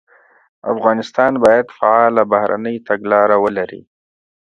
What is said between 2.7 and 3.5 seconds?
تګلاره